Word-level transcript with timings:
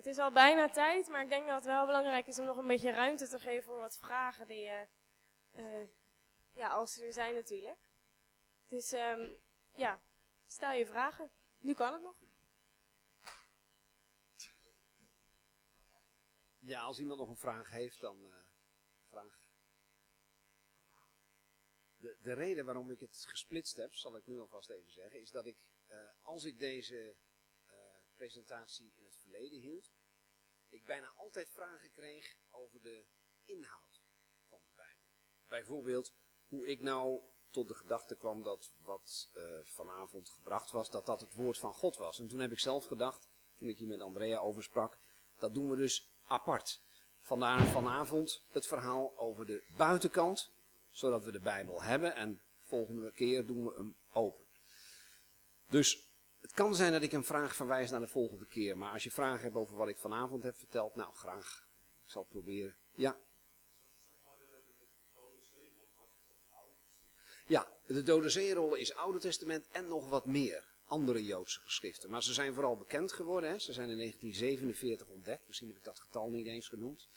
het 0.00 0.08
is 0.08 0.18
al 0.18 0.32
bijna 0.32 0.70
tijd, 0.70 1.08
maar 1.08 1.22
ik 1.22 1.28
denk 1.28 1.46
dat 1.46 1.54
het 1.54 1.64
wel 1.64 1.86
belangrijk 1.86 2.26
is 2.26 2.38
om 2.38 2.44
nog 2.44 2.56
een 2.56 2.66
beetje 2.66 2.90
ruimte 2.90 3.28
te 3.28 3.38
geven 3.38 3.62
voor 3.64 3.78
wat 3.78 3.98
vragen 3.98 4.46
die, 4.46 4.66
eh, 4.66 4.82
eh, 5.50 5.88
ja, 6.52 6.68
als 6.68 7.00
er 7.00 7.12
zijn 7.12 7.34
natuurlijk. 7.34 7.78
Dus 8.68 8.92
ehm, 8.92 9.30
ja, 9.74 10.02
stel 10.46 10.72
je 10.72 10.86
vragen. 10.86 11.30
Nu 11.58 11.74
kan 11.74 11.92
het 11.92 12.02
nog. 12.02 12.16
Ja, 16.58 16.80
als 16.80 16.98
iemand 16.98 17.18
nog 17.18 17.28
een 17.28 17.36
vraag 17.36 17.70
heeft, 17.70 18.00
dan 18.00 18.24
uh, 18.24 18.34
vraag. 19.08 19.40
De, 21.96 22.16
de 22.20 22.32
reden 22.32 22.64
waarom 22.64 22.90
ik 22.90 23.00
het 23.00 23.24
gesplitst 23.28 23.76
heb, 23.76 23.94
zal 23.94 24.16
ik 24.16 24.26
nu 24.26 24.40
alvast 24.40 24.70
even 24.70 24.90
zeggen, 24.90 25.20
is 25.20 25.30
dat 25.30 25.46
ik, 25.46 25.56
als 26.22 26.44
ik 26.44 26.58
deze 26.58 27.16
presentatie 28.14 28.92
het 29.30 29.40
verleden 29.40 29.70
hield, 29.70 29.90
ik 30.68 30.84
bijna 30.84 31.12
altijd 31.16 31.50
vragen 31.50 31.90
kreeg 31.90 32.36
over 32.50 32.82
de 32.82 33.04
inhoud 33.44 34.02
van 34.48 34.58
de 34.64 34.72
Bijbel. 34.74 35.04
Bijvoorbeeld, 35.48 36.12
hoe 36.46 36.66
ik 36.66 36.80
nou 36.80 37.20
tot 37.50 37.68
de 37.68 37.74
gedachte 37.74 38.16
kwam 38.16 38.42
dat 38.42 38.72
wat 38.82 39.30
vanavond 39.64 40.28
gebracht 40.28 40.70
was, 40.70 40.90
dat 40.90 41.06
dat 41.06 41.20
het 41.20 41.34
woord 41.34 41.58
van 41.58 41.74
God 41.74 41.96
was. 41.96 42.18
En 42.18 42.28
toen 42.28 42.38
heb 42.38 42.52
ik 42.52 42.58
zelf 42.58 42.86
gedacht, 42.86 43.28
toen 43.58 43.68
ik 43.68 43.78
hier 43.78 43.88
met 43.88 44.00
Andrea 44.00 44.38
over 44.38 44.62
sprak, 44.62 44.98
dat 45.38 45.54
doen 45.54 45.70
we 45.70 45.76
dus 45.76 46.10
apart. 46.24 46.82
Vandaar 47.20 47.66
vanavond 47.66 48.44
het 48.50 48.66
verhaal 48.66 49.18
over 49.18 49.46
de 49.46 49.64
buitenkant, 49.76 50.52
zodat 50.90 51.24
we 51.24 51.32
de 51.32 51.40
Bijbel 51.40 51.82
hebben 51.82 52.14
en 52.14 52.42
volgende 52.62 53.12
keer 53.12 53.46
doen 53.46 53.64
we 53.64 53.74
hem 53.74 53.96
open. 54.10 54.44
Dus 55.68 56.09
het 56.40 56.52
kan 56.52 56.74
zijn 56.74 56.92
dat 56.92 57.02
ik 57.02 57.12
een 57.12 57.24
vraag 57.24 57.54
verwijs 57.54 57.90
naar 57.90 58.00
de 58.00 58.06
volgende 58.06 58.46
keer, 58.46 58.78
maar 58.78 58.92
als 58.92 59.04
je 59.04 59.10
vragen 59.10 59.42
hebt 59.42 59.56
over 59.56 59.76
wat 59.76 59.88
ik 59.88 59.98
vanavond 59.98 60.42
heb 60.42 60.56
verteld, 60.56 60.94
nou 60.94 61.14
graag. 61.14 61.68
Ik 62.04 62.10
zal 62.10 62.22
het 62.22 62.30
proberen. 62.30 62.76
Ja. 62.94 63.18
Ja, 67.46 67.68
de 67.86 68.02
Dode 68.02 68.28
Zeerollen 68.28 68.80
is 68.80 68.94
Oude 68.94 69.18
Testament 69.18 69.68
en 69.70 69.88
nog 69.88 70.08
wat 70.08 70.26
meer 70.26 70.68
andere 70.84 71.24
Joodse 71.24 71.60
geschriften. 71.60 72.10
Maar 72.10 72.22
ze 72.22 72.32
zijn 72.32 72.54
vooral 72.54 72.76
bekend 72.76 73.12
geworden. 73.12 73.50
Hè. 73.50 73.58
Ze 73.58 73.72
zijn 73.72 73.90
in 73.90 73.96
1947 73.96 75.06
ontdekt. 75.08 75.46
Misschien 75.46 75.68
heb 75.68 75.76
ik 75.76 75.84
dat 75.84 76.00
getal 76.00 76.30
niet 76.30 76.46
eens 76.46 76.68
genoemd. 76.68 77.08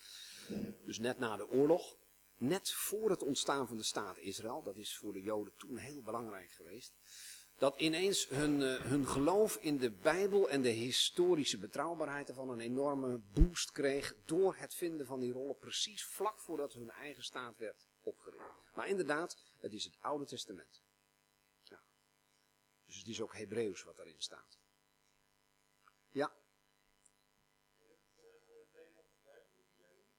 Dus 0.86 1.00
net 1.00 1.20
na 1.20 1.38
de 1.38 1.50
oorlog. 1.50 1.98
Net 2.38 2.72
voor 2.72 3.10
het 3.10 3.24
ontstaan 3.24 3.68
van 3.68 3.78
de 3.78 3.84
staat 3.84 4.18
Israël. 4.18 4.64
Dat 4.64 4.76
is 4.76 4.98
voor 4.98 5.14
de 5.14 5.22
Joden 5.22 5.54
toen 5.58 5.78
heel 5.78 6.02
belangrijk 6.02 6.52
geweest. 6.52 6.94
Dat 7.58 7.80
ineens 7.80 8.30
hun, 8.30 8.62
uh, 8.62 8.82
hun 8.82 9.08
geloof 9.08 9.56
in 9.56 9.78
de 9.78 9.92
Bijbel 9.92 10.50
en 10.50 10.62
de 10.62 10.70
historische 10.70 11.58
betrouwbaarheid 11.58 12.30
ervan 12.30 12.50
een 12.50 12.60
enorme 12.60 13.18
boost 13.18 13.72
kreeg. 13.72 14.16
Door 14.26 14.56
het 14.56 14.76
vinden 14.76 15.06
van 15.06 15.20
die 15.20 15.32
rollen 15.32 15.58
precies 15.58 16.06
vlak 16.06 16.40
voordat 16.40 16.74
hun 16.74 16.90
eigen 16.90 17.24
staat 17.24 17.58
werd 17.58 17.88
opgericht. 18.02 18.54
Maar 18.76 18.88
inderdaad, 18.88 19.38
het 19.60 19.74
is 19.74 19.84
het 19.84 19.98
Oude 20.00 20.26
Testament. 20.26 20.84
Dus 22.94 23.02
het 23.02 23.12
is 23.12 23.22
ook 23.22 23.34
Hebreeuws 23.34 23.84
wat 23.84 23.96
daarin 23.96 24.22
staat. 24.22 24.60
Ja. 26.12 26.36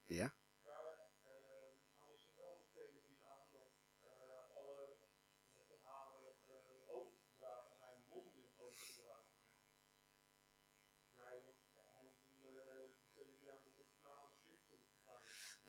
Ja. 0.05 0.35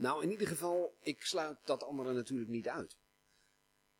Nou, 0.06 0.24
in 0.24 0.32
ieder 0.32 0.48
geval, 0.48 0.98
ik 1.02 1.26
sluit 1.26 1.58
dat 1.64 1.84
andere 1.84 2.14
natuurlijk 2.14 2.50
niet 2.50 2.68
uit. 2.68 2.98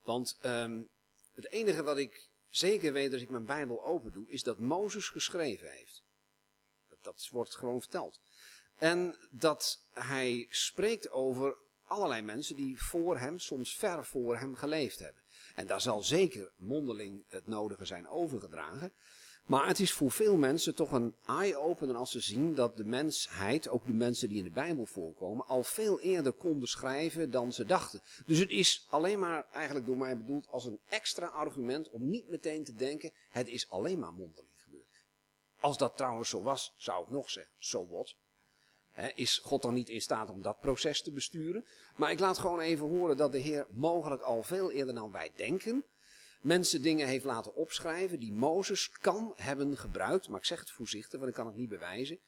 Want 0.02 0.38
um, 0.46 0.90
het 1.34 1.52
enige 1.52 1.84
wat 1.84 1.98
ik 1.98 2.30
zeker 2.50 2.94
weet 2.94 3.14
als 3.14 3.22
ik 3.22 3.30
mijn 3.30 3.46
Bijbel 3.46 3.84
open 3.86 4.12
doe, 4.12 4.30
is 4.30 4.44
dat 4.44 4.60
Mozes 4.60 5.10
geschreven 5.10 5.72
heeft. 5.72 6.04
Dat, 6.90 6.98
dat 7.02 7.28
wordt 7.32 7.56
gewoon 7.56 7.82
verteld. 7.82 8.20
En 8.76 9.16
dat 9.32 9.86
hij 9.92 10.48
spreekt 10.50 11.10
over 11.10 11.58
allerlei 11.84 12.22
mensen 12.22 12.56
die 12.56 12.82
voor 12.84 13.18
hem, 13.18 13.40
soms 13.40 13.76
ver 13.76 14.06
voor 14.06 14.38
hem 14.38 14.56
geleefd 14.56 15.00
hebben. 15.00 15.24
En 15.56 15.68
daar 15.68 15.82
zal 15.82 16.04
zeker 16.04 16.52
mondeling 16.56 17.26
het 17.28 17.48
nodige 17.48 17.86
zijn 17.86 18.08
overgedragen. 18.08 18.94
Maar 19.46 19.68
het 19.68 19.80
is 19.80 19.92
voor 19.94 20.12
veel 20.12 20.38
mensen 20.38 20.76
toch 20.76 20.92
een 20.92 21.16
eye-opener 21.26 21.96
als 21.96 22.12
ze 22.12 22.20
zien 22.20 22.56
dat 22.56 22.78
de 22.78 22.84
mensheid, 22.84 23.68
ook 23.68 23.86
de 23.86 23.94
mensen 23.94 24.30
die 24.30 24.38
in 24.38 24.44
de 24.44 24.50
Bijbel 24.50 24.86
voorkomen, 24.86 25.48
al 25.48 25.64
veel 25.64 26.00
eerder 26.00 26.34
konden 26.34 26.68
schrijven 26.68 27.32
dan 27.32 27.54
ze 27.54 27.66
dachten. 27.66 28.02
Dus 28.26 28.40
het 28.40 28.50
is 28.50 28.86
alleen 28.90 29.20
maar 29.20 29.48
eigenlijk 29.52 29.86
door 29.86 29.98
mij 29.98 30.18
bedoeld 30.18 30.48
als 30.48 30.66
een 30.66 30.80
extra 30.90 31.26
argument 31.26 31.90
om 31.90 32.10
niet 32.10 32.30
meteen 32.30 32.64
te 32.64 32.74
denken, 32.74 33.12
het 33.30 33.48
is 33.48 33.70
alleen 33.70 34.00
maar 34.00 34.14
mondeling 34.14 34.54
gebeurd. 34.56 35.06
Als 35.60 35.78
dat 35.78 35.98
trouwens 35.98 36.30
zo 36.30 36.42
was, 36.42 36.74
zou 36.78 37.04
ik 37.04 37.10
nog 37.10 37.30
zeggen, 37.30 37.54
zo 37.58 37.80
so 37.80 37.88
wat. 37.88 38.16
is 39.16 39.38
God 39.38 39.62
dan 39.62 39.74
niet 39.74 39.90
in 39.90 40.02
staat 40.02 40.30
om 40.30 40.42
dat 40.42 40.60
proces 40.60 41.02
te 41.02 41.12
besturen? 41.12 41.66
Maar 41.96 42.12
ik 42.12 42.20
laat 42.20 42.38
gewoon 42.38 42.60
even 42.60 42.88
horen 42.88 43.18
dat 43.18 43.32
de 43.32 43.40
Heer 43.40 43.68
mogelijk 43.70 44.22
al 44.22 44.44
veel 44.44 44.72
eerder 44.72 44.96
dan 44.96 45.12
wij 45.12 45.32
denken, 45.36 45.86
mensen 46.46 46.82
dingen 46.82 47.08
heeft 47.08 47.26
laten 47.26 47.56
opschrijven 47.56 48.20
die 48.20 48.34
Mozes 48.34 48.90
kan 48.90 49.34
hebben 49.36 49.78
gebruikt. 49.78 50.28
Maar 50.28 50.40
ik 50.40 50.46
zeg 50.46 50.60
het 50.60 50.72
voorzichtig, 50.72 51.20
want 51.20 51.30
ik 51.30 51.36
kan 51.36 51.46
het 51.46 51.56
niet 51.56 51.70
bewijzen. 51.70 52.20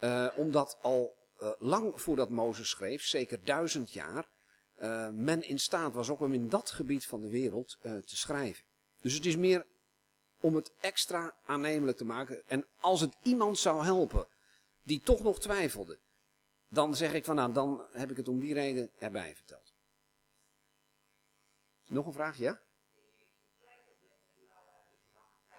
Uh, 0.00 0.28
omdat 0.36 0.78
al 0.82 1.16
uh, 1.40 1.50
lang 1.58 2.00
voordat 2.00 2.30
Mozes 2.30 2.68
schreef, 2.68 3.04
zeker 3.04 3.44
duizend 3.44 3.92
jaar, 3.92 4.28
uh, 4.80 5.08
men 5.08 5.42
in 5.42 5.58
staat 5.58 5.92
was 5.92 6.10
ook 6.10 6.20
om 6.20 6.32
in 6.32 6.48
dat 6.48 6.70
gebied 6.70 7.06
van 7.06 7.20
de 7.20 7.28
wereld 7.28 7.78
te 7.80 8.16
schrijven. 8.16 8.64
Dus 9.00 9.14
het 9.14 9.26
is 9.26 9.36
meer 9.36 9.66
om 10.40 10.54
het 10.54 10.72
extra 10.80 11.34
aannemelijk 11.44 11.96
te 11.96 12.04
maken. 12.04 12.42
En 12.46 12.66
als 12.80 13.00
het 13.00 13.16
iemand 13.22 13.58
zou 13.58 13.84
helpen 13.84 14.26
die 14.82 15.00
toch 15.00 15.22
nog 15.22 15.40
twijfelde, 15.40 15.98
dan 16.68 16.96
zeg 16.96 17.12
ik 17.14 17.24
van 17.24 17.34
nou, 17.34 17.52
dan 17.52 17.86
heb 17.92 18.10
ik 18.10 18.16
het 18.16 18.28
om 18.28 18.40
die 18.40 18.54
reden 18.54 18.90
erbij 18.98 19.34
verteld. 19.34 19.72
Nog 21.86 22.06
een 22.06 22.12
vraag, 22.12 22.36
ja? 22.36 22.60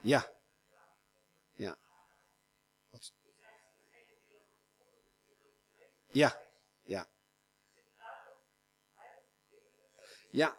Ja. 0.01 0.31
Ja. 1.55 1.77
Ja. 6.11 6.41
Ja. 6.83 7.09
Ja. 10.31 10.57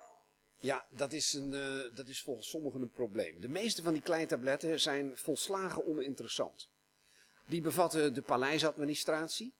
Ja, 0.60 0.86
dat 0.90 1.12
is, 1.12 1.32
een, 1.32 1.52
uh, 1.52 1.94
dat 1.94 2.08
is 2.08 2.22
volgens 2.22 2.48
sommigen 2.48 2.82
een 2.82 2.90
probleem. 2.90 3.40
De 3.40 3.48
meeste 3.48 3.82
van 3.82 3.92
die 3.92 4.02
kleitabletten 4.02 4.80
zijn 4.80 5.16
volslagen 5.16 5.86
oninteressant. 5.86 6.68
Die 7.46 7.60
bevatten 7.60 8.14
de 8.14 8.22
paleisadministratie. 8.22 9.54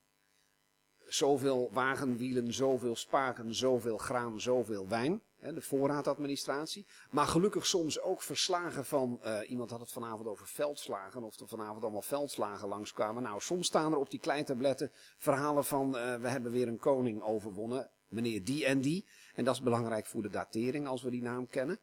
Zoveel 1.13 1.69
wagenwielen, 1.71 2.53
zoveel 2.53 2.95
spaken, 2.95 3.55
zoveel 3.55 3.97
graan, 3.97 4.41
zoveel 4.41 4.87
wijn 4.87 5.21
de 5.41 5.61
voorraadadministratie. 5.61 6.85
Maar 7.11 7.27
gelukkig 7.27 7.65
soms 7.65 8.01
ook 8.01 8.21
verslagen 8.21 8.85
van, 8.85 9.19
uh, 9.25 9.49
iemand 9.49 9.69
had 9.69 9.79
het 9.79 9.91
vanavond 9.91 10.27
over 10.27 10.47
veldslagen, 10.47 11.23
of 11.23 11.39
er 11.39 11.47
vanavond 11.47 11.83
allemaal 11.83 12.01
veldslagen 12.01 12.67
langskwamen. 12.67 13.23
Nou, 13.23 13.41
soms 13.41 13.67
staan 13.67 13.91
er 13.91 13.97
op 13.97 14.09
die 14.09 14.19
kleintabletten 14.19 14.91
verhalen 15.17 15.65
van, 15.65 15.95
uh, 15.95 16.15
we 16.15 16.27
hebben 16.27 16.51
weer 16.51 16.67
een 16.67 16.79
koning 16.79 17.21
overwonnen, 17.21 17.89
meneer 18.07 18.43
die 18.43 18.65
en 18.65 18.81
die. 18.81 19.05
En 19.33 19.43
dat 19.43 19.53
is 19.53 19.61
belangrijk 19.61 20.05
voor 20.05 20.21
de 20.21 20.29
datering, 20.29 20.87
als 20.87 21.01
we 21.01 21.09
die 21.09 21.21
naam 21.21 21.47
kennen. 21.47 21.79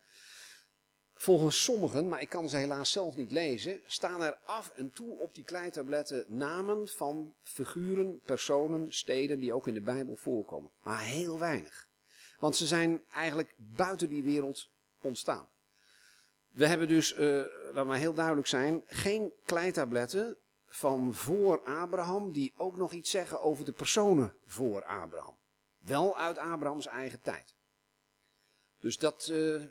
Volgens 1.20 1.62
sommigen, 1.62 2.08
maar 2.08 2.20
ik 2.20 2.28
kan 2.28 2.48
ze 2.48 2.56
helaas 2.56 2.90
zelf 2.90 3.16
niet 3.16 3.30
lezen, 3.30 3.80
staan 3.86 4.22
er 4.22 4.38
af 4.44 4.72
en 4.76 4.90
toe 4.90 5.18
op 5.18 5.34
die 5.34 5.44
kleintabletten 5.44 6.24
namen 6.28 6.88
van 6.88 7.34
figuren, 7.42 8.20
personen, 8.20 8.92
steden 8.92 9.38
die 9.38 9.52
ook 9.52 9.66
in 9.66 9.74
de 9.74 9.80
Bijbel 9.80 10.16
voorkomen. 10.16 10.70
Maar 10.82 11.00
heel 11.00 11.38
weinig. 11.38 11.88
Want 12.38 12.56
ze 12.56 12.66
zijn 12.66 13.02
eigenlijk 13.12 13.54
buiten 13.56 14.08
die 14.08 14.22
wereld 14.22 14.70
ontstaan. 15.00 15.48
We 16.48 16.66
hebben 16.66 16.88
dus, 16.88 17.18
uh, 17.18 17.44
laat 17.72 17.86
maar 17.86 17.98
heel 17.98 18.14
duidelijk 18.14 18.46
zijn, 18.46 18.82
geen 18.86 19.32
kleitabletten 19.44 20.36
van 20.66 21.14
voor 21.14 21.64
Abraham 21.64 22.32
die 22.32 22.52
ook 22.56 22.76
nog 22.76 22.92
iets 22.92 23.10
zeggen 23.10 23.40
over 23.40 23.64
de 23.64 23.72
personen 23.72 24.34
voor 24.46 24.84
Abraham. 24.84 25.36
Wel 25.78 26.18
uit 26.18 26.38
Abrahams 26.38 26.86
eigen 26.86 27.20
tijd. 27.20 27.54
Dus 28.80 28.98
dat, 28.98 29.28
uh, 29.32 29.62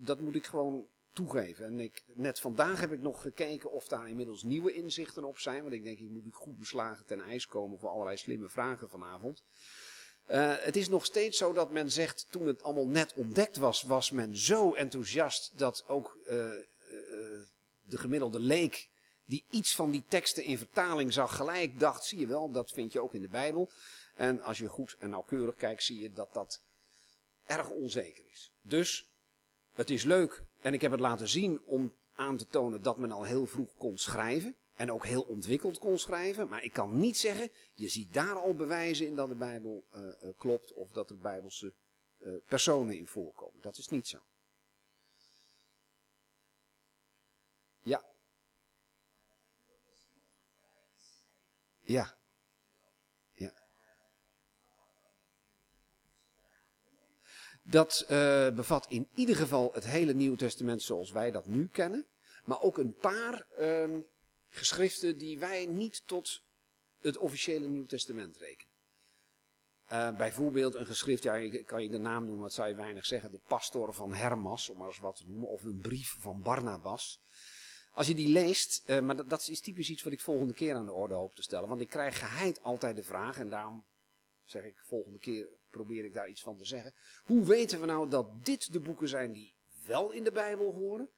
dat 0.00 0.20
moet 0.20 0.34
ik 0.34 0.46
gewoon 0.46 0.86
toegeven. 1.12 1.64
En 1.64 1.80
ik, 1.80 2.04
net 2.06 2.40
vandaag 2.40 2.80
heb 2.80 2.92
ik 2.92 3.00
nog 3.00 3.22
gekeken 3.22 3.72
of 3.72 3.88
daar 3.88 4.08
inmiddels 4.08 4.42
nieuwe 4.42 4.72
inzichten 4.72 5.24
op 5.24 5.38
zijn. 5.38 5.62
Want 5.62 5.74
ik 5.74 5.84
denk, 5.84 5.98
ik 5.98 6.10
moet 6.10 6.34
goed 6.34 6.58
beslagen 6.58 7.06
ten 7.06 7.20
ijs 7.20 7.46
komen 7.46 7.78
voor 7.78 7.88
allerlei 7.88 8.16
slimme 8.16 8.48
vragen 8.48 8.88
vanavond. 8.88 9.42
Uh, 10.30 10.54
het 10.58 10.76
is 10.76 10.88
nog 10.88 11.04
steeds 11.04 11.38
zo 11.38 11.52
dat 11.52 11.70
men 11.70 11.90
zegt, 11.90 12.26
toen 12.30 12.46
het 12.46 12.62
allemaal 12.62 12.86
net 12.86 13.14
ontdekt 13.14 13.56
was, 13.56 13.82
was 13.82 14.10
men 14.10 14.36
zo 14.36 14.72
enthousiast 14.72 15.58
dat 15.58 15.84
ook 15.88 16.18
uh, 16.26 16.34
uh, 16.34 16.54
de 17.80 17.98
gemiddelde 17.98 18.40
leek 18.40 18.88
die 19.24 19.44
iets 19.50 19.74
van 19.74 19.90
die 19.90 20.04
teksten 20.08 20.44
in 20.44 20.58
vertaling 20.58 21.12
zag, 21.12 21.36
gelijk 21.36 21.80
dacht, 21.80 22.04
zie 22.04 22.18
je 22.18 22.26
wel, 22.26 22.50
dat 22.50 22.70
vind 22.70 22.92
je 22.92 23.00
ook 23.00 23.14
in 23.14 23.20
de 23.20 23.28
Bijbel. 23.28 23.70
En 24.14 24.42
als 24.42 24.58
je 24.58 24.68
goed 24.68 24.96
en 24.98 25.10
nauwkeurig 25.10 25.54
kijkt, 25.54 25.82
zie 25.82 26.00
je 26.00 26.12
dat 26.12 26.32
dat 26.32 26.62
erg 27.46 27.70
onzeker 27.70 28.24
is. 28.30 28.52
Dus 28.62 29.09
het 29.80 29.90
is 29.90 30.04
leuk, 30.04 30.44
en 30.60 30.74
ik 30.74 30.80
heb 30.80 30.90
het 30.90 31.00
laten 31.00 31.28
zien 31.28 31.62
om 31.64 31.94
aan 32.12 32.36
te 32.36 32.46
tonen 32.46 32.82
dat 32.82 32.98
men 32.98 33.12
al 33.12 33.24
heel 33.24 33.46
vroeg 33.46 33.76
kon 33.76 33.98
schrijven. 33.98 34.56
En 34.74 34.92
ook 34.92 35.06
heel 35.06 35.22
ontwikkeld 35.22 35.78
kon 35.78 35.98
schrijven. 35.98 36.48
Maar 36.48 36.62
ik 36.62 36.72
kan 36.72 36.98
niet 36.98 37.16
zeggen, 37.16 37.50
je 37.74 37.88
ziet 37.88 38.12
daar 38.12 38.34
al 38.34 38.54
bewijzen 38.54 39.06
in 39.06 39.14
dat 39.16 39.28
de 39.28 39.34
Bijbel 39.34 39.86
uh, 39.94 40.02
uh, 40.02 40.30
klopt 40.36 40.72
of 40.72 40.90
dat 40.90 41.10
er 41.10 41.18
Bijbelse 41.18 41.74
uh, 42.18 42.34
personen 42.46 42.96
in 42.96 43.06
voorkomen. 43.06 43.60
Dat 43.60 43.76
is 43.78 43.88
niet 43.88 44.08
zo. 44.08 44.18
Ja. 47.82 48.04
Ja. 51.80 52.19
Dat 57.70 58.04
bevat 58.54 58.86
in 58.88 59.08
ieder 59.14 59.36
geval 59.36 59.70
het 59.72 59.84
hele 59.84 60.14
Nieuwe 60.14 60.36
Testament 60.36 60.82
zoals 60.82 61.10
wij 61.10 61.30
dat 61.30 61.46
nu 61.46 61.68
kennen. 61.72 62.06
Maar 62.44 62.60
ook 62.60 62.78
een 62.78 62.94
paar 62.94 63.46
ehm, 63.56 64.00
geschriften 64.48 65.18
die 65.18 65.38
wij 65.38 65.66
niet 65.66 66.02
tot 66.06 66.42
het 67.00 67.16
officiële 67.16 67.68
Nieuw 67.68 67.86
Testament 67.86 68.36
rekenen. 68.36 68.68
Uh, 69.92 70.16
bijvoorbeeld 70.16 70.74
een 70.74 70.86
geschrift, 70.86 71.22
ja, 71.22 71.62
kan 71.64 71.82
je 71.82 71.88
de 71.88 71.98
naam 71.98 72.24
noemen, 72.24 72.42
wat 72.42 72.52
zou 72.52 72.68
je 72.68 72.74
weinig 72.74 73.06
zeggen. 73.06 73.30
De 73.30 73.40
pastor 73.46 73.94
van 73.94 74.14
Hermas, 74.14 74.68
om 74.68 74.78
maar 74.78 74.86
eens 74.86 74.98
wat 74.98 75.16
te 75.16 75.24
noemen. 75.26 75.48
Of 75.48 75.64
een 75.64 75.80
brief 75.80 76.16
van 76.18 76.42
Barnabas. 76.42 77.20
Als 77.92 78.06
je 78.06 78.14
die 78.14 78.28
leest, 78.28 78.82
uh, 78.86 79.00
maar 79.00 79.16
dat, 79.16 79.30
dat, 79.30 79.48
is 79.48 79.60
typisch 79.60 79.90
iets 79.90 80.02
wat 80.02 80.12
ik 80.12 80.20
volgende 80.20 80.54
keer 80.54 80.74
aan 80.74 80.84
de 80.84 80.92
orde 80.92 81.14
hoop 81.14 81.34
te 81.34 81.42
stellen. 81.42 81.68
Want 81.68 81.80
ik 81.80 81.88
krijg 81.88 82.18
geheid 82.18 82.62
altijd 82.62 82.96
de 82.96 83.02
vraag, 83.02 83.38
en 83.38 83.50
daarom 83.50 83.84
zeg 84.50 84.64
ik 84.64 84.78
volgende 84.78 85.18
keer 85.18 85.48
probeer 85.70 86.04
ik 86.04 86.14
daar 86.14 86.28
iets 86.28 86.42
van 86.42 86.56
te 86.56 86.64
zeggen. 86.64 86.94
Hoe 87.24 87.44
weten 87.44 87.80
we 87.80 87.86
nou 87.86 88.08
dat 88.08 88.44
dit 88.44 88.72
de 88.72 88.80
boeken 88.80 89.08
zijn 89.08 89.32
die 89.32 89.54
wel 89.86 90.10
in 90.10 90.24
de 90.24 90.32
Bijbel 90.32 90.72
horen? 90.72 91.10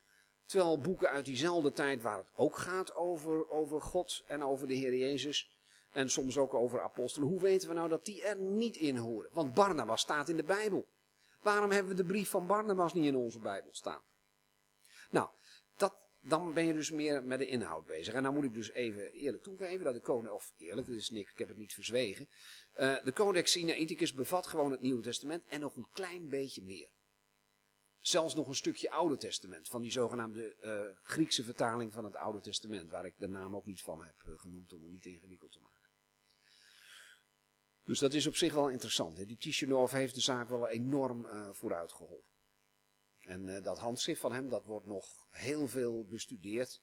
Terwijl 0.46 0.79
boeken 0.79 1.08
uit 1.08 1.25
diezelfde 1.25 1.73
tijd, 1.73 2.02
waar 2.02 2.19
het 2.19 2.31
ook 2.34 2.56
gaat 2.56 2.94
over, 2.94 3.50
over 3.50 3.81
God 3.81 4.23
en 4.26 4.43
over 4.43 4.67
de 4.67 4.75
Heer 4.75 4.94
Jezus, 4.94 5.56
en 5.93 6.11
soms 6.11 6.38
ook 6.38 6.55
over 6.55 6.81
apostelen, 6.81 7.29
hoe 7.29 7.40
weten 7.40 7.69
we 7.69 7.75
nou 7.75 7.88
dat 7.88 8.05
die 8.05 8.23
er 8.23 8.37
niet 8.37 8.76
in 8.76 8.96
horen? 8.96 9.31
Want 9.32 9.55
Barnabas 9.55 10.00
staat 10.00 10.29
in 10.29 10.37
de 10.37 10.43
Bijbel. 10.43 10.87
Waarom 11.43 11.70
hebben 11.70 11.96
we 11.96 12.02
de 12.02 12.08
brief 12.08 12.31
van 12.31 12.46
Barnabas 12.46 12.94
niet 12.94 13.05
in 13.05 13.17
onze 13.17 13.38
Bijbel 13.38 13.70
staan? 13.75 14.02
Nou, 15.11 15.29
dan 16.24 16.52
ben 16.52 16.66
je 16.66 16.72
dus 16.72 16.90
meer 16.90 17.24
met 17.24 17.38
de 17.38 17.46
inhoud 17.46 17.86
bezig. 17.86 18.14
En 18.14 18.22
dan 18.22 18.34
moet 18.34 18.44
ik 18.44 18.54
dus 18.54 18.70
even 18.70 19.12
eerlijk 19.12 19.42
toegeven 19.42 19.84
dat 19.84 19.94
de 19.94 20.00
codex, 20.00 20.32
of 20.32 20.52
eerlijk, 20.56 20.86
dat 20.86 20.96
is 20.96 21.10
niks, 21.10 21.32
ik 21.32 21.38
heb 21.38 21.48
het 21.48 21.56
niet 21.56 21.74
verzwegen. 21.74 22.28
Uh, 22.74 23.04
de 23.04 23.12
Codex 23.12 23.52
Sinaiticus 23.52 24.14
bevat 24.14 24.46
gewoon 24.46 24.70
het 24.70 24.80
Nieuwe 24.80 25.02
Testament 25.02 25.44
en 25.46 25.60
nog 25.60 25.76
een 25.76 25.88
klein 25.92 26.28
beetje 26.28 26.62
meer. 26.62 26.88
Zelfs 28.00 28.34
nog 28.34 28.48
een 28.48 28.54
stukje 28.54 28.90
Oude 28.90 29.16
Testament, 29.16 29.69
van 29.69 29.82
die 29.82 29.90
zogenaamde 29.90 30.56
uh, 30.60 30.98
Griekse 31.02 31.44
vertaling 31.44 31.92
van 31.92 32.04
het 32.04 32.16
Oude 32.16 32.40
Testament, 32.40 32.90
waar 32.90 33.06
ik 33.06 33.14
de 33.16 33.28
naam 33.28 33.56
ook 33.56 33.66
niet 33.66 33.82
van 33.82 34.04
heb 34.04 34.22
uh, 34.26 34.38
genoemd 34.38 34.72
om 34.72 34.82
het 34.82 34.92
niet 34.92 35.06
ingewikkeld 35.06 35.52
te 35.52 35.60
maken. 35.60 35.90
Dus 37.84 37.98
dat 37.98 38.14
is 38.14 38.26
op 38.26 38.36
zich 38.36 38.54
wel 38.54 38.70
interessant. 38.70 39.19
Hè? 39.19 39.24
Die 39.24 39.36
Tishanov 39.36 39.92
heeft 39.92 40.14
de 40.14 40.20
zaak 40.20 40.48
wel 40.48 40.69
enorm 40.69 41.26
vooruit 41.52 41.92
geholpen. 41.92 42.31
En 43.32 43.62
dat 43.62 43.79
handschrift 43.79 44.20
van 44.20 44.32
hem, 44.32 44.49
dat 44.49 44.64
wordt 44.64 44.87
nog 44.87 45.26
heel 45.31 45.69
veel 45.69 46.05
bestudeerd. 46.05 46.81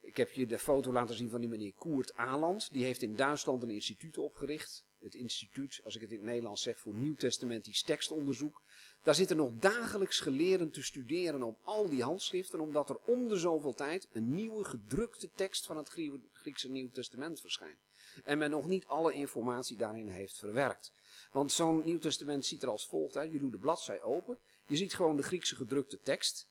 Ik 0.00 0.16
heb 0.16 0.30
je 0.30 0.46
de 0.46 0.58
foto 0.58 0.92
laten 0.92 1.14
zien 1.14 1.30
van 1.30 1.40
die 1.40 1.48
meneer 1.48 1.72
Koert 1.72 2.14
Aland. 2.14 2.72
Die 2.72 2.84
heeft 2.84 3.02
in 3.02 3.16
Duitsland 3.16 3.62
een 3.62 3.70
instituut 3.70 4.18
opgericht. 4.18 4.84
Het 4.98 5.14
instituut, 5.14 5.80
als 5.84 5.94
ik 5.94 6.00
het 6.00 6.10
in 6.10 6.16
het 6.16 6.26
Nederlands 6.26 6.62
zeg, 6.62 6.78
voor 6.78 6.94
Nieuwtestamentisch 6.94 7.82
tekstonderzoek. 7.82 8.62
Daar 9.02 9.14
zitten 9.14 9.36
nog 9.36 9.52
dagelijks 9.54 10.20
geleerden 10.20 10.70
te 10.70 10.82
studeren 10.82 11.42
op 11.42 11.58
al 11.62 11.88
die 11.88 12.02
handschriften, 12.02 12.60
omdat 12.60 12.90
er 12.90 12.98
om 13.06 13.28
de 13.28 13.36
zoveel 13.36 13.74
tijd 13.74 14.08
een 14.12 14.34
nieuwe 14.34 14.64
gedrukte 14.64 15.30
tekst 15.34 15.66
van 15.66 15.76
het 15.76 15.88
Griekse 16.32 16.70
Nieuw 16.70 16.90
Testament 16.90 17.40
verschijnt. 17.40 17.88
En 18.24 18.38
men 18.38 18.50
nog 18.50 18.66
niet 18.66 18.86
alle 18.86 19.12
informatie 19.12 19.76
daarin 19.76 20.08
heeft 20.08 20.38
verwerkt. 20.38 20.92
Want 21.32 21.52
zo'n 21.52 21.84
Nieuw 21.84 21.98
Testament 21.98 22.44
ziet 22.44 22.62
er 22.62 22.68
als 22.68 22.86
volgt 22.86 23.16
uit. 23.16 23.32
Je 23.32 23.38
doet 23.38 23.52
de 23.52 23.58
bladzij 23.58 24.02
open. 24.02 24.38
Je 24.70 24.76
ziet 24.76 24.94
gewoon 24.94 25.16
de 25.16 25.22
Griekse 25.22 25.56
gedrukte 25.56 26.00
tekst. 26.00 26.48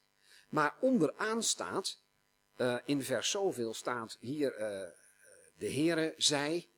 Maar 0.49 0.75
onderaan 0.79 1.43
staat, 1.43 2.01
uh, 2.57 2.77
in 2.85 3.03
vers 3.03 3.29
zoveel 3.29 3.73
staat 3.73 4.17
hier, 4.19 4.51
uh, 4.53 4.89
de 5.57 5.73
Heere 5.73 6.13
zei. 6.17 6.69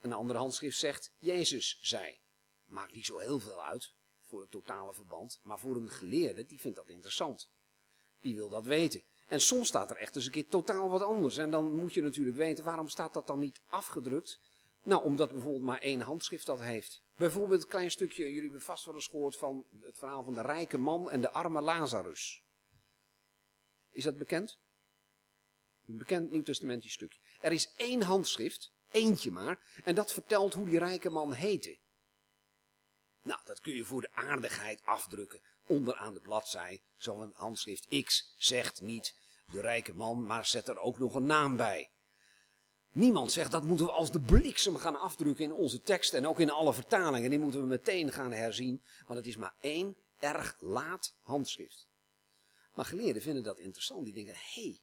Een 0.00 0.12
andere 0.12 0.38
handschrift 0.38 0.78
zegt, 0.78 1.12
Jezus 1.18 1.78
zei. 1.82 2.18
Maakt 2.64 2.92
niet 2.92 3.06
zo 3.06 3.18
heel 3.18 3.38
veel 3.38 3.64
uit 3.64 3.92
voor 4.20 4.40
het 4.40 4.50
totale 4.50 4.94
verband. 4.94 5.40
Maar 5.42 5.58
voor 5.58 5.76
een 5.76 5.90
geleerde, 5.90 6.44
die 6.44 6.60
vindt 6.60 6.76
dat 6.76 6.88
interessant. 6.88 7.48
Die 8.20 8.34
wil 8.34 8.48
dat 8.48 8.64
weten. 8.64 9.02
En 9.26 9.40
soms 9.40 9.68
staat 9.68 9.90
er 9.90 9.96
echt 9.96 10.16
eens 10.16 10.26
een 10.26 10.32
keer 10.32 10.48
totaal 10.48 10.90
wat 10.90 11.02
anders. 11.02 11.36
En 11.36 11.50
dan 11.50 11.74
moet 11.74 11.94
je 11.94 12.02
natuurlijk 12.02 12.36
weten, 12.36 12.64
waarom 12.64 12.88
staat 12.88 13.14
dat 13.14 13.26
dan 13.26 13.38
niet 13.38 13.60
afgedrukt? 13.66 14.40
Nou, 14.82 15.04
omdat 15.04 15.30
bijvoorbeeld 15.30 15.64
maar 15.64 15.80
één 15.80 16.00
handschrift 16.00 16.46
dat 16.46 16.60
heeft. 16.60 17.02
Bijvoorbeeld 17.16 17.62
een 17.62 17.68
klein 17.68 17.90
stukje, 17.90 18.24
jullie 18.24 18.42
hebben 18.42 18.62
vast 18.62 18.84
wel 18.84 18.94
eens 18.94 19.06
gehoord 19.06 19.36
van 19.36 19.66
het 19.80 19.98
verhaal 19.98 20.22
van 20.24 20.34
de 20.34 20.42
rijke 20.42 20.78
man 20.78 21.10
en 21.10 21.20
de 21.20 21.30
arme 21.30 21.60
Lazarus. 21.60 22.44
Is 23.90 24.04
dat 24.04 24.18
bekend? 24.18 24.58
Een 25.86 25.98
bekend 25.98 26.30
Nieuw-testamentisch 26.30 26.92
stukje. 26.92 27.20
Er 27.40 27.52
is 27.52 27.72
één 27.76 28.02
handschrift, 28.02 28.72
eentje 28.90 29.30
maar, 29.30 29.80
en 29.84 29.94
dat 29.94 30.12
vertelt 30.12 30.54
hoe 30.54 30.68
die 30.68 30.78
rijke 30.78 31.10
man 31.10 31.32
heette. 31.32 31.78
Nou, 33.22 33.40
dat 33.44 33.60
kun 33.60 33.74
je 33.74 33.84
voor 33.84 34.00
de 34.00 34.12
aardigheid 34.12 34.82
afdrukken. 34.84 35.40
Onderaan 35.66 36.14
de 36.14 36.20
bladzij, 36.20 36.82
zo'n 36.96 37.32
handschrift 37.34 38.02
X 38.04 38.34
zegt 38.36 38.80
niet 38.80 39.16
de 39.52 39.60
rijke 39.60 39.94
man, 39.94 40.26
maar 40.26 40.46
zet 40.46 40.68
er 40.68 40.78
ook 40.78 40.98
nog 40.98 41.14
een 41.14 41.26
naam 41.26 41.56
bij. 41.56 41.90
Niemand 42.92 43.32
zegt 43.32 43.50
dat 43.50 43.64
moeten 43.64 43.86
we 43.86 43.92
als 43.92 44.10
de 44.10 44.20
bliksem 44.20 44.76
gaan 44.76 45.00
afdrukken 45.00 45.44
in 45.44 45.52
onze 45.52 45.80
tekst 45.80 46.14
en 46.14 46.26
ook 46.26 46.40
in 46.40 46.50
alle 46.50 46.72
vertalingen. 46.72 47.30
Die 47.30 47.38
moeten 47.38 47.60
we 47.60 47.66
meteen 47.66 48.12
gaan 48.12 48.32
herzien, 48.32 48.82
want 49.06 49.18
het 49.18 49.28
is 49.28 49.36
maar 49.36 49.54
één 49.60 49.96
erg 50.18 50.56
laat 50.60 51.14
handschrift. 51.22 51.86
Maar 52.74 52.84
geleerden 52.84 53.22
vinden 53.22 53.42
dat 53.42 53.58
interessant. 53.58 54.04
Die 54.04 54.14
denken, 54.14 54.34
hé, 54.34 54.62
hey, 54.62 54.80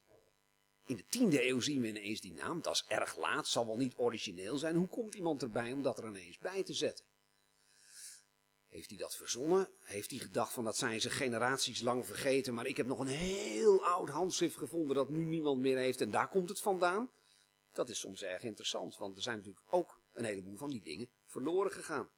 in 0.86 0.96
de 0.96 1.04
tiende 1.06 1.48
eeuw 1.48 1.60
zien 1.60 1.80
we 1.80 1.88
ineens 1.88 2.20
die 2.20 2.32
naam. 2.32 2.62
Dat 2.62 2.74
is 2.74 2.84
erg 2.88 3.16
laat, 3.16 3.48
zal 3.48 3.66
wel 3.66 3.76
niet 3.76 3.94
origineel 3.96 4.56
zijn. 4.56 4.76
Hoe 4.76 4.88
komt 4.88 5.14
iemand 5.14 5.42
erbij 5.42 5.72
om 5.72 5.82
dat 5.82 5.98
er 5.98 6.06
ineens 6.06 6.38
bij 6.38 6.62
te 6.62 6.74
zetten? 6.74 7.04
Heeft 8.68 8.88
hij 8.88 8.98
dat 8.98 9.16
verzonnen? 9.16 9.68
Heeft 9.80 10.10
hij 10.10 10.18
gedacht 10.18 10.52
van 10.52 10.64
dat 10.64 10.76
zijn 10.76 11.00
ze 11.00 11.10
generaties 11.10 11.80
lang 11.80 12.06
vergeten, 12.06 12.54
maar 12.54 12.66
ik 12.66 12.76
heb 12.76 12.86
nog 12.86 12.98
een 12.98 13.06
heel 13.06 13.84
oud 13.84 14.08
handschrift 14.08 14.56
gevonden 14.56 14.96
dat 14.96 15.08
nu 15.08 15.24
niemand 15.24 15.60
meer 15.60 15.76
heeft 15.76 16.00
en 16.00 16.10
daar 16.10 16.28
komt 16.28 16.48
het 16.48 16.60
vandaan? 16.60 17.10
Dat 17.72 17.88
is 17.88 17.98
soms 17.98 18.22
erg 18.22 18.42
interessant, 18.42 18.96
want 18.96 19.16
er 19.16 19.22
zijn 19.22 19.36
natuurlijk 19.36 19.66
ook 19.68 20.00
een 20.12 20.24
heleboel 20.24 20.56
van 20.56 20.70
die 20.70 20.82
dingen 20.82 21.10
verloren 21.26 21.72
gegaan. 21.72 22.10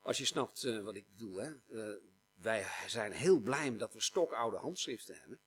Als 0.00 0.18
je 0.18 0.24
snapt 0.24 0.62
uh, 0.62 0.82
wat 0.82 0.94
ik 0.94 1.08
bedoel, 1.08 1.36
hè? 1.36 1.52
Uh, 1.68 1.96
wij 2.34 2.66
zijn 2.86 3.12
heel 3.12 3.40
blij 3.40 3.76
dat 3.76 3.92
we 3.92 4.00
stokoude 4.00 4.56
handschriften 4.56 5.16
hebben. 5.18 5.40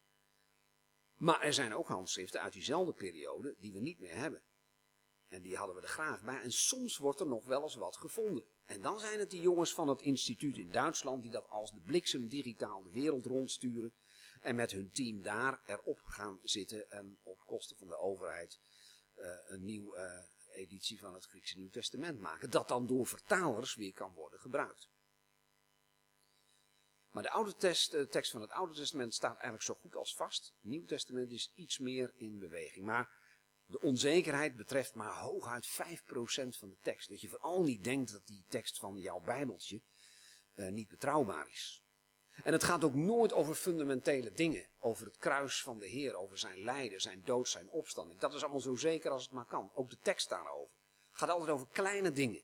Maar 1.16 1.42
er 1.42 1.54
zijn 1.54 1.76
ook 1.76 1.88
handschriften 1.88 2.42
uit 2.42 2.54
diezelfde 2.54 2.94
periode 2.94 3.56
die 3.60 3.74
we 3.74 3.80
niet 3.80 4.00
meer 4.00 4.16
hebben. 4.16 4.44
En 5.28 5.42
die 5.42 5.56
hadden 5.56 5.76
we 5.76 5.82
er 5.82 5.88
graag 5.88 6.24
bij. 6.24 6.42
En 6.42 6.52
soms 6.52 6.98
wordt 6.98 7.20
er 7.20 7.28
nog 7.28 7.46
wel 7.46 7.64
eens 7.64 7.76
wat 7.76 7.98
gevonden. 7.98 8.46
En 8.66 8.82
dan 8.82 9.00
zijn 9.00 9.20
het 9.20 9.30
die 9.30 9.42
jongens 9.42 9.74
van 9.74 9.88
het 9.88 10.02
instituut 10.02 10.58
in 10.58 10.72
Duitsland 10.72 11.22
die 11.22 11.32
dat 11.32 11.48
als 11.50 11.72
de 11.72 11.80
bliksem 11.80 12.28
digitaal 12.28 12.84
de 12.84 12.92
wereld 12.92 13.26
rondsturen. 13.26 13.94
En 14.42 14.56
met 14.56 14.72
hun 14.72 14.92
team 14.92 15.22
daar 15.22 15.62
erop 15.66 16.00
gaan 16.04 16.40
zitten 16.44 16.90
en 16.90 17.20
kosten 17.48 17.78
van 17.78 17.88
de 17.88 17.98
overheid 17.98 18.60
uh, 19.16 19.26
een 19.48 19.64
nieuwe 19.64 19.98
uh, 19.98 20.58
editie 20.58 21.00
van 21.00 21.14
het 21.14 21.26
Griekse 21.26 21.58
Nieuw 21.58 21.70
Testament 21.70 22.20
maken. 22.20 22.50
Dat 22.50 22.68
dan 22.68 22.88
door 22.88 23.08
vertalers 23.08 23.76
weer 23.76 23.94
kan 23.94 24.14
worden 24.14 24.40
gebruikt. 24.40 24.90
Maar 27.12 27.24
de 27.24 27.32
oude 27.32 27.56
test, 27.56 27.92
de 27.92 28.08
tekst 28.08 28.32
van 28.32 28.42
het 28.42 28.52
Oude 28.52 28.74
Testament 28.74 29.14
staat 29.14 29.34
eigenlijk 29.34 29.64
zo 29.64 29.74
goed 29.74 29.96
als 29.96 30.16
vast. 30.16 30.46
Het 30.46 30.70
Nieuw 30.70 30.86
Testament 30.86 31.32
is 31.32 31.52
iets 31.56 31.78
meer 31.78 32.14
in 32.16 32.40
beweging. 32.40 32.86
Maar 32.86 33.10
de 33.66 33.80
onzekerheid 33.80 34.56
betreft 34.56 34.94
maar 34.94 35.14
hooguit 35.14 35.68
5% 35.68 36.58
van 36.58 36.70
de 36.70 36.78
tekst. 36.82 37.10
Dat 37.10 37.22
je 37.22 37.30
vooral 37.30 37.64
niet 37.64 37.84
denkt 37.84 38.12
dat 38.12 38.28
die 38.28 38.46
tekst 38.48 38.80
van 38.80 38.98
jouw 38.98 39.20
Bijbeltje 39.20 39.82
uh, 40.56 40.70
niet 40.70 40.88
betrouwbaar 40.88 41.50
is. 41.50 41.87
En 42.44 42.54
het 42.54 42.64
gaat 42.64 42.84
ook 42.84 42.94
nooit 42.94 43.34
over 43.34 43.56
fundamentele 43.56 44.32
dingen. 44.32 44.66
Over 44.80 45.06
het 45.06 45.18
kruis 45.18 45.62
van 45.62 45.80
de 45.80 45.88
Heer, 45.88 46.16
over 46.16 46.38
zijn 46.38 46.64
lijden, 46.64 47.02
zijn 47.02 47.22
dood, 47.26 47.50
zijn 47.50 47.70
opstanding. 47.70 48.20
Dat 48.20 48.34
is 48.34 48.42
allemaal 48.42 48.62
zo 48.62 48.76
zeker 48.76 49.12
als 49.12 49.24
het 49.24 49.32
maar 49.32 49.46
kan. 49.46 49.72
Ook 49.74 49.90
de 49.90 50.00
tekst 50.02 50.30
daarover. 50.30 50.76
Het 51.10 51.18
gaat 51.18 51.30
altijd 51.30 51.50
over 51.50 51.68
kleine 51.68 52.12
dingen. 52.12 52.44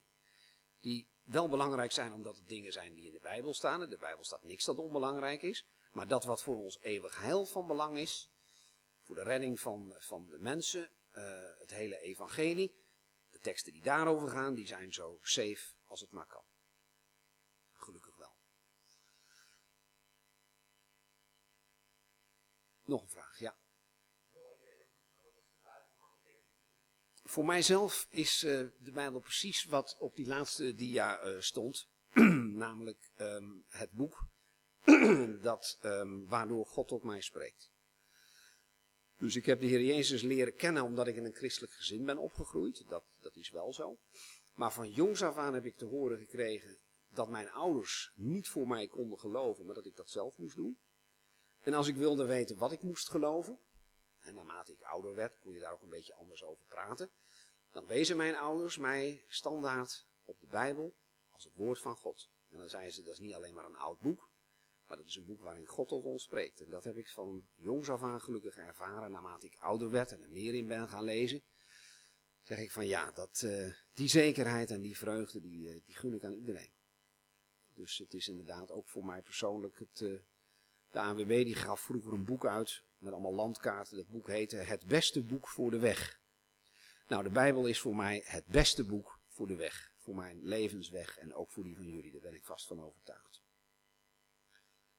Die 0.80 1.08
wel 1.24 1.50
belangrijk 1.50 1.92
zijn 1.92 2.14
omdat 2.14 2.36
het 2.36 2.48
dingen 2.48 2.72
zijn 2.72 2.94
die 2.94 3.06
in 3.06 3.14
de 3.14 3.20
Bijbel 3.20 3.54
staan. 3.54 3.84
In 3.84 3.90
de 3.90 3.98
Bijbel 3.98 4.24
staat 4.24 4.44
niks 4.44 4.66
dat 4.66 4.78
onbelangrijk 4.78 5.42
is. 5.42 5.66
Maar 5.92 6.08
dat 6.08 6.24
wat 6.24 6.44
voor 6.44 6.56
ons 6.56 6.80
eeuwig 6.82 7.22
heil 7.22 7.46
van 7.46 7.68
belang 7.68 7.98
is, 7.98 8.32
voor 9.02 9.16
de 9.16 9.24
redding 9.24 9.60
van, 9.60 9.96
van 9.98 10.28
de 10.30 10.38
mensen. 10.40 10.90
Uh, 11.14 11.24
het 11.60 11.72
hele 11.72 12.00
evangelie. 12.00 12.76
De 13.30 13.40
teksten 13.40 13.74
die 13.74 13.82
daarover 13.82 14.30
gaan, 14.30 14.54
die 14.54 14.68
zijn 14.68 14.94
zo 14.94 15.20
safe 15.22 15.74
als 15.86 16.02
het 16.02 16.12
maar 16.12 16.26
kan. 16.26 16.44
Gelukkig 17.74 18.16
wel. 18.18 18.36
Nog 22.86 23.02
een 23.02 23.10
vraag, 23.10 23.40
ja. 23.40 23.58
Voor 27.24 27.46
mijzelf 27.46 28.08
is 28.10 28.44
uh, 28.44 28.68
de 28.80 28.92
Bijbel 28.92 29.20
precies 29.20 29.64
wat 29.64 29.96
op 30.00 30.16
die 30.16 30.28
laatste 30.28 30.76
dia 30.76 31.26
uh, 31.26 31.40
stond. 31.40 31.88
Namelijk 32.66 33.12
um, 33.18 33.66
het 33.70 33.92
boek 33.92 34.28
dat, 35.42 35.80
um, 35.82 36.28
waardoor 36.28 36.66
God 36.66 36.88
tot 36.88 37.04
mij 37.04 37.22
spreekt. 37.22 37.72
Dus 39.18 39.36
ik 39.36 39.46
heb 39.46 39.60
de 39.60 39.66
Heer 39.66 39.82
Jezus 39.82 40.22
leren 40.22 40.56
kennen 40.56 40.84
omdat 40.84 41.08
ik 41.08 41.16
in 41.16 41.26
een 41.26 41.36
christelijk 41.36 41.74
gezin 41.74 42.06
ben 42.06 42.18
opgegroeid. 42.18 42.88
Dat, 42.88 43.04
dat 43.20 43.36
is 43.36 43.50
wel 43.50 43.74
zo. 43.74 43.98
Maar 44.54 44.74
van 44.74 44.92
jongs 44.92 45.22
af 45.22 45.38
aan 45.38 45.54
heb 45.54 45.66
ik 45.66 45.78
te 45.78 45.86
horen 45.86 46.18
gekregen 46.18 46.78
dat 47.10 47.30
mijn 47.30 47.52
ouders 47.52 48.12
niet 48.16 48.48
voor 48.48 48.68
mij 48.68 48.88
konden 48.88 49.20
geloven, 49.20 49.66
maar 49.66 49.76
dat 49.76 49.86
ik 49.86 49.96
dat 49.96 50.10
zelf 50.10 50.38
moest 50.38 50.56
doen. 50.56 50.78
En 51.64 51.74
als 51.74 51.88
ik 51.88 51.96
wilde 51.96 52.26
weten 52.26 52.58
wat 52.58 52.72
ik 52.72 52.82
moest 52.82 53.10
geloven, 53.10 53.60
en 54.20 54.36
naarmate 54.36 54.72
ik 54.72 54.82
ouder 54.82 55.16
werd, 55.16 55.40
kon 55.40 55.54
je 55.54 55.60
daar 55.60 55.74
ook 55.74 55.82
een 55.82 55.90
beetje 55.90 56.14
anders 56.14 56.44
over 56.44 56.64
praten, 56.68 57.12
dan 57.72 57.86
wezen 57.86 58.18
mijn 58.18 58.36
ouders 58.36 58.78
mij 58.78 59.24
standaard 59.28 60.08
op 60.24 60.40
de 60.40 60.48
Bijbel 60.48 60.96
als 61.32 61.44
het 61.44 61.56
woord 61.56 61.80
van 61.80 61.96
God. 61.96 62.30
En 62.50 62.58
dan 62.58 62.70
zeiden 62.70 62.94
ze, 62.94 63.04
dat 63.04 63.14
is 63.14 63.20
niet 63.20 63.34
alleen 63.34 63.54
maar 63.54 63.66
een 63.66 63.76
oud 63.76 64.00
boek, 64.00 64.30
maar 64.88 64.98
dat 64.98 65.06
is 65.06 65.16
een 65.16 65.26
boek 65.26 65.42
waarin 65.42 65.66
God 65.66 65.88
tot 65.88 66.04
ons 66.04 66.24
spreekt. 66.24 66.62
En 66.62 66.70
dat 66.70 66.84
heb 66.84 66.98
ik 66.98 67.10
van 67.10 67.48
jongs 67.56 67.90
af 67.90 68.04
aan 68.04 68.22
gelukkig 68.22 68.58
ervaren, 68.58 69.12
naarmate 69.12 69.46
ik 69.46 69.58
ouder 69.60 69.90
werd 69.90 70.12
en 70.12 70.22
er 70.22 70.32
meer 70.32 70.54
in 70.54 70.68
ben 70.68 70.90
gaan 70.90 71.04
lezen. 71.04 71.44
Zeg 72.42 72.58
ik 72.58 72.72
van 72.72 72.88
ja, 72.88 73.12
dat, 73.12 73.42
uh, 73.46 73.74
die 73.94 74.08
zekerheid 74.08 74.72
en 74.72 74.82
die 74.82 74.98
vreugde, 74.98 75.40
die, 75.40 75.68
uh, 75.68 75.82
die 75.86 75.96
gun 75.96 76.14
ik 76.14 76.24
aan 76.24 76.34
iedereen. 76.34 76.74
Dus 77.74 77.98
het 77.98 78.14
is 78.14 78.28
inderdaad 78.28 78.72
ook 78.72 78.88
voor 78.88 79.06
mij 79.06 79.22
persoonlijk 79.22 79.80
het... 79.80 80.00
Uh, 80.00 80.20
de 80.94 81.00
ANWB 81.00 81.28
die 81.28 81.56
gaf 81.56 81.80
vroeger 81.80 82.14
een 82.14 82.26
boek 82.26 82.46
uit 82.46 82.84
met 82.98 83.14
allemaal 83.14 83.34
landkaarten. 83.34 83.98
Dat 83.98 84.08
boek 84.08 84.28
heette 84.28 84.56
Het 84.56 84.86
beste 84.86 85.24
boek 85.24 85.48
voor 85.48 85.72
de 85.72 85.80
weg. 85.80 86.20
Nou, 87.08 87.24
de 87.24 87.30
Bijbel 87.30 87.66
is 87.66 87.80
voor 87.80 87.96
mij 87.96 88.24
het 88.26 88.46
beste 88.46 88.84
boek 88.84 89.20
voor 89.28 89.48
de 89.48 89.56
weg. 89.56 89.94
Voor 89.98 90.16
mijn 90.16 90.40
levensweg 90.44 91.18
en 91.18 91.34
ook 91.34 91.52
voor 91.52 91.64
die 91.64 91.76
van 91.76 91.88
jullie. 91.88 92.12
Daar 92.12 92.22
ben 92.22 92.34
ik 92.34 92.44
vast 92.44 92.68
van 92.68 92.82
overtuigd. 92.82 93.43